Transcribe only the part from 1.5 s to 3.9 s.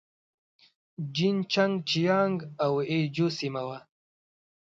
چنګ جيانګ او يي جو سيمه وه.